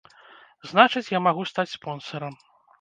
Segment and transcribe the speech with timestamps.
[0.69, 2.45] Значыць, я магу стаць спонсарам.